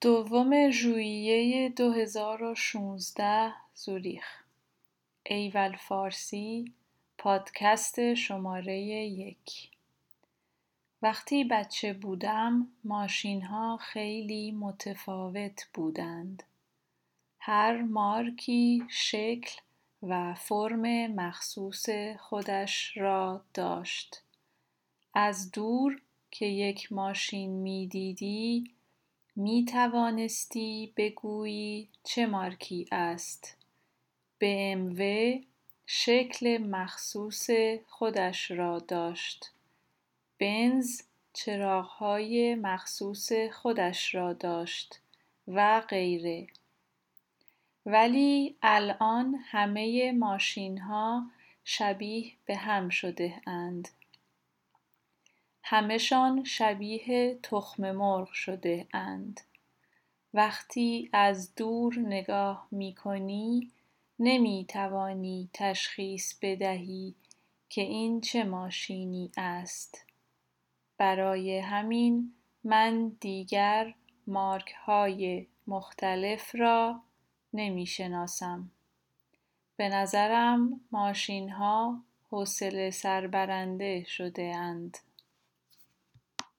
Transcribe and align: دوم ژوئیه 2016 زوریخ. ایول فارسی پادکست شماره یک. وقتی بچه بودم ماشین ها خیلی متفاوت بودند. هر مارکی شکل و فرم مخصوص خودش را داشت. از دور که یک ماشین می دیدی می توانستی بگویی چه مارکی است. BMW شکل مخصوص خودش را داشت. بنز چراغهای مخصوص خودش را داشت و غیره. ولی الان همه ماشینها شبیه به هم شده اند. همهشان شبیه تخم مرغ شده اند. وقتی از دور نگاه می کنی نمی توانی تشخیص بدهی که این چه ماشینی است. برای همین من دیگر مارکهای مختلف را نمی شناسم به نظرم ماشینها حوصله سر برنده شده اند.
دوم 0.00 0.70
ژوئیه 0.70 1.68
2016 1.68 3.52
زوریخ. 3.74 4.42
ایول 5.26 5.76
فارسی 5.76 6.72
پادکست 7.18 8.14
شماره 8.14 8.78
یک. 8.78 9.70
وقتی 11.02 11.44
بچه 11.44 11.92
بودم 11.92 12.68
ماشین 12.84 13.42
ها 13.42 13.76
خیلی 13.76 14.52
متفاوت 14.52 15.68
بودند. 15.74 16.42
هر 17.38 17.82
مارکی 17.82 18.84
شکل 18.88 19.60
و 20.02 20.34
فرم 20.34 21.06
مخصوص 21.06 21.88
خودش 22.18 22.96
را 22.96 23.44
داشت. 23.54 24.22
از 25.14 25.50
دور 25.50 26.00
که 26.30 26.46
یک 26.46 26.92
ماشین 26.92 27.50
می 27.50 27.86
دیدی 27.86 28.77
می 29.40 29.64
توانستی 29.64 30.92
بگویی 30.96 31.88
چه 32.04 32.26
مارکی 32.26 32.86
است. 32.92 33.56
BMW 34.44 35.02
شکل 35.86 36.58
مخصوص 36.58 37.50
خودش 37.86 38.50
را 38.50 38.78
داشت. 38.78 39.50
بنز 40.38 41.02
چراغهای 41.32 42.54
مخصوص 42.54 43.32
خودش 43.52 44.14
را 44.14 44.32
داشت 44.32 45.00
و 45.48 45.80
غیره. 45.80 46.46
ولی 47.86 48.56
الان 48.62 49.34
همه 49.34 50.12
ماشینها 50.12 51.22
شبیه 51.64 52.32
به 52.46 52.56
هم 52.56 52.88
شده 52.88 53.40
اند. 53.46 53.88
همهشان 55.70 56.44
شبیه 56.44 57.38
تخم 57.42 57.90
مرغ 57.90 58.32
شده 58.32 58.86
اند. 58.92 59.40
وقتی 60.34 61.10
از 61.12 61.54
دور 61.54 61.98
نگاه 61.98 62.68
می 62.70 62.94
کنی 62.94 63.70
نمی 64.18 64.66
توانی 64.68 65.50
تشخیص 65.52 66.34
بدهی 66.42 67.14
که 67.68 67.80
این 67.80 68.20
چه 68.20 68.44
ماشینی 68.44 69.30
است. 69.36 70.04
برای 70.98 71.58
همین 71.58 72.34
من 72.64 73.08
دیگر 73.08 73.94
مارکهای 74.26 75.46
مختلف 75.66 76.54
را 76.54 77.00
نمی 77.52 77.86
شناسم 77.86 78.70
به 79.76 79.88
نظرم 79.88 80.80
ماشینها 80.92 82.02
حوصله 82.30 82.90
سر 82.90 83.26
برنده 83.26 84.04
شده 84.04 84.56
اند. 84.56 84.98